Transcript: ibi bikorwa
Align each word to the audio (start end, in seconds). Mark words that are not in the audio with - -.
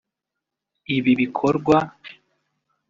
ibi 0.95 1.11
bikorwa 1.21 1.77